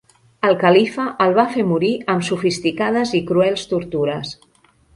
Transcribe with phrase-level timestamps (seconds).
[0.47, 4.37] El califa el va fer morir amb sofisticades i cruels tortures.